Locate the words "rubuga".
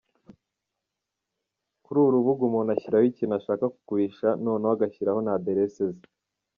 2.15-2.41